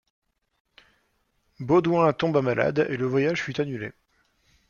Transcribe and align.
Baudoüin 1.59 2.11
tomba 2.13 2.41
malade 2.41 2.87
et 2.89 2.97
le 2.97 3.05
voyage 3.05 3.43
fut 3.43 3.61
annulé. 3.61 3.91